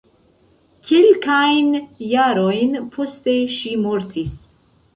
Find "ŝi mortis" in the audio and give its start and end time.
3.59-4.37